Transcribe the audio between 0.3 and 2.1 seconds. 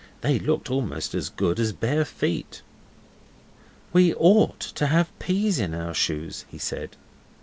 really looked almost as good as bare